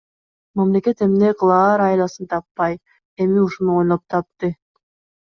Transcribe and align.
Мамлекет 0.55 0.97
эмне 1.05 1.29
кылаар 1.39 1.79
айласын 1.89 2.25
таппай, 2.31 2.73
эми 3.21 3.39
ушуну 3.45 3.77
ойлоп 3.81 4.03
тапты. 4.11 4.49